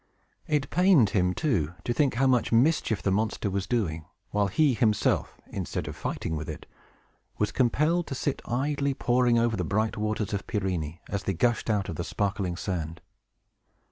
It 0.47 0.71
pained 0.71 1.11
him, 1.11 1.35
too, 1.35 1.73
to 1.83 1.93
think 1.93 2.15
how 2.15 2.25
much 2.25 2.51
mischief 2.51 3.03
the 3.03 3.11
monster 3.11 3.51
was 3.51 3.67
doing, 3.67 4.05
while 4.31 4.47
he 4.47 4.73
himself, 4.73 5.39
instead 5.51 5.87
of 5.87 5.95
fighting 5.95 6.35
with 6.35 6.49
it, 6.49 6.65
was 7.37 7.51
compelled 7.51 8.07
to 8.07 8.15
sit 8.15 8.41
idly 8.45 8.95
poring 8.95 9.37
over 9.37 9.55
the 9.55 9.63
bright 9.63 9.97
waters 9.97 10.33
of 10.33 10.47
Pirene, 10.47 10.97
as 11.07 11.25
they 11.25 11.33
gushed 11.35 11.69
out 11.69 11.87
of 11.87 11.97
the 11.97 12.03
sparkling 12.03 12.55
sand. 12.57 12.99